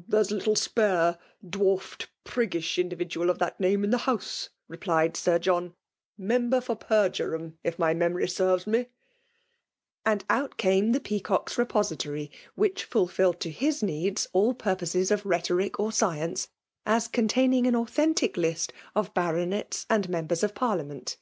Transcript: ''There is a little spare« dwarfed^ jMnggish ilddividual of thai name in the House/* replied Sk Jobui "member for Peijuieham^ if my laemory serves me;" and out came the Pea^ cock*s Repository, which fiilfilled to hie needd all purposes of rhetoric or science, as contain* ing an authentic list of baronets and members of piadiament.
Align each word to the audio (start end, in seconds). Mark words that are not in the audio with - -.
''There 0.08 0.22
is 0.22 0.30
a 0.30 0.34
little 0.36 0.56
spare« 0.56 1.18
dwarfed^ 1.46 2.06
jMnggish 2.24 2.82
ilddividual 2.82 3.28
of 3.28 3.36
thai 3.36 3.52
name 3.58 3.84
in 3.84 3.90
the 3.90 3.98
House/* 3.98 4.48
replied 4.66 5.18
Sk 5.18 5.26
Jobui 5.42 5.74
"member 6.16 6.62
for 6.62 6.74
Peijuieham^ 6.78 7.58
if 7.62 7.78
my 7.78 7.92
laemory 7.92 8.26
serves 8.30 8.66
me;" 8.66 8.86
and 10.06 10.24
out 10.30 10.56
came 10.56 10.92
the 10.92 11.00
Pea^ 11.00 11.22
cock*s 11.22 11.58
Repository, 11.58 12.30
which 12.54 12.88
fiilfilled 12.88 13.38
to 13.40 13.52
hie 13.52 13.84
needd 13.86 14.26
all 14.32 14.54
purposes 14.54 15.10
of 15.10 15.26
rhetoric 15.26 15.78
or 15.78 15.92
science, 15.92 16.48
as 16.86 17.06
contain* 17.06 17.52
ing 17.52 17.66
an 17.66 17.76
authentic 17.76 18.38
list 18.38 18.72
of 18.94 19.12
baronets 19.12 19.84
and 19.90 20.08
members 20.08 20.42
of 20.42 20.54
piadiament. 20.54 21.18